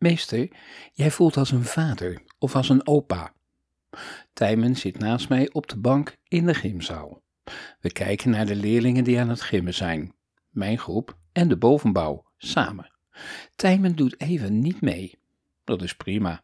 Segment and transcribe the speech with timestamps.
[0.00, 0.48] Meester,
[0.92, 3.32] jij voelt als een vader of als een opa.
[4.32, 7.22] Tijmen zit naast mij op de bank in de gymzaal.
[7.80, 10.14] We kijken naar de leerlingen die aan het gymmen zijn.
[10.50, 12.92] Mijn groep en de bovenbouw, samen.
[13.56, 15.18] Tijmen doet even niet mee.
[15.64, 16.42] Dat is prima.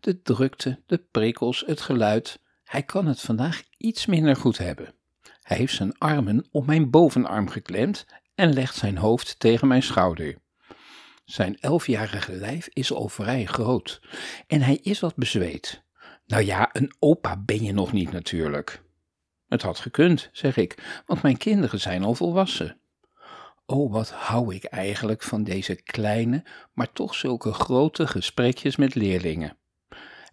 [0.00, 2.40] De drukte, de prikkels, het geluid.
[2.64, 4.94] Hij kan het vandaag iets minder goed hebben.
[5.42, 10.38] Hij heeft zijn armen op mijn bovenarm geklemd en legt zijn hoofd tegen mijn schouder.
[11.26, 14.00] Zijn elfjarige lijf is al vrij groot
[14.46, 15.82] en hij is wat bezweet.
[16.26, 18.82] Nou ja, een opa ben je nog niet natuurlijk.
[19.48, 22.78] Het had gekund, zeg ik, want mijn kinderen zijn al volwassen.
[23.64, 29.56] Oh, wat hou ik eigenlijk van deze kleine, maar toch zulke grote gesprekjes met leerlingen.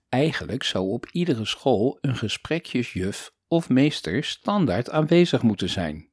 [0.10, 6.10] Eigenlijk zou op iedere school een gesprekjesjuf of meester standaard aanwezig moeten zijn.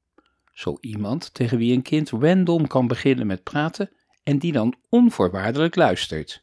[0.52, 3.90] Zo iemand tegen wie een kind random kan beginnen met praten
[4.22, 6.42] en die dan onvoorwaardelijk luistert.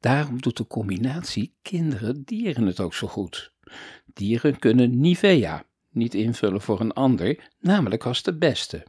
[0.00, 3.52] Daarom doet de combinatie kinderen-dieren het ook zo goed.
[4.06, 8.86] Dieren kunnen Nivea niet invullen voor een ander, namelijk als de beste.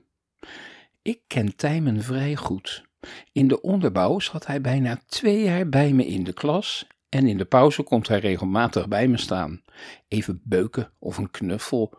[1.02, 2.84] Ik ken Tijmen vrij goed.
[3.32, 7.38] In de onderbouw zat hij bijna twee jaar bij me in de klas en in
[7.38, 9.62] de pauze komt hij regelmatig bij me staan.
[10.08, 11.98] Even beuken of een knuffel,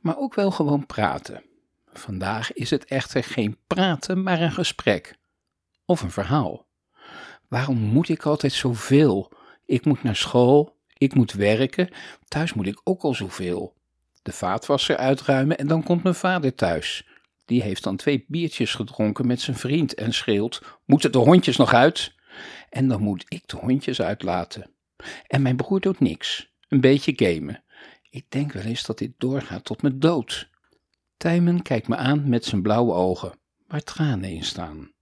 [0.00, 1.42] maar ook wel gewoon praten.
[1.92, 5.17] Vandaag is het echter geen praten, maar een gesprek.
[5.90, 6.66] Of een verhaal.
[7.48, 9.32] Waarom moet ik altijd zoveel?
[9.66, 11.88] Ik moet naar school, ik moet werken,
[12.28, 13.74] thuis moet ik ook al zoveel.
[14.22, 17.06] De vaatwasser uitruimen en dan komt mijn vader thuis.
[17.44, 21.74] Die heeft dan twee biertjes gedronken met zijn vriend en schreeuwt: Moeten de hondjes nog
[21.74, 22.14] uit?
[22.70, 24.70] En dan moet ik de hondjes uitlaten.
[25.26, 27.64] En mijn broer doet niks, een beetje gamen.
[28.10, 30.50] Ik denk wel eens dat dit doorgaat tot mijn dood.
[31.16, 34.96] Tijmen kijkt me aan met zijn blauwe ogen, waar tranen in staan.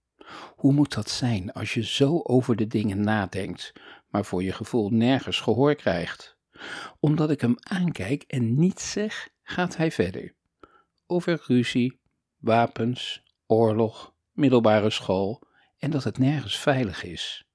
[0.55, 3.73] Hoe moet dat zijn als je zo over de dingen nadenkt,
[4.07, 6.37] maar voor je gevoel nergens gehoor krijgt?
[6.99, 10.35] Omdat ik hem aankijk en niets zeg, gaat hij verder.
[11.07, 11.99] Over ruzie,
[12.37, 15.43] wapens, oorlog, middelbare school
[15.77, 17.45] en dat het nergens veilig is.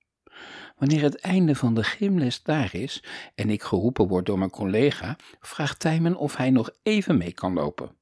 [0.77, 3.05] Wanneer het einde van de gymles daar is
[3.35, 7.53] en ik geroepen word door mijn collega, vraagt Tijmen of hij nog even mee kan
[7.53, 7.97] lopen.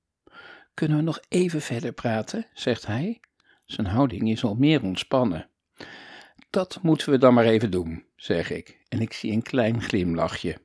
[0.74, 2.46] Kunnen we nog even verder praten?
[2.52, 3.20] zegt hij.
[3.70, 5.48] Zijn houding is al meer ontspannen.
[6.50, 10.60] Dat moeten we dan maar even doen, zeg ik, en ik zie een klein glimlachje.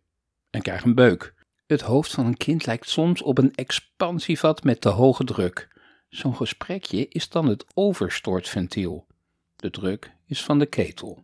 [0.50, 1.34] En krijg een beuk.
[1.68, 5.68] Het hoofd van een kind lijkt soms op een expansievat met te hoge druk.
[6.10, 9.08] Zo'n gesprekje is dan het overstortventiel.
[9.56, 11.24] De druk is van de ketel.